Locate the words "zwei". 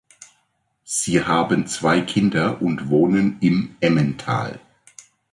1.67-2.01